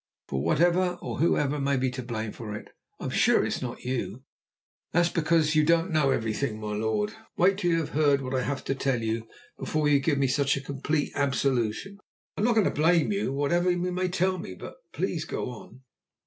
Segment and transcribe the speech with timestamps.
[0.29, 3.77] "For whatever or whoever may be to blame for it, I'm sure you're not."
[4.93, 7.13] "That's because you don't know everything, my lord.
[7.37, 9.27] Wait till you have heard what I have to tell you
[9.59, 11.99] before you give me such complete absolution."
[12.35, 15.81] "I'm not going to blame you whatever you may tell me; but please go on!"